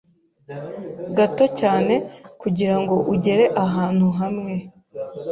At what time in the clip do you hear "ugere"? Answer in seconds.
3.13-3.43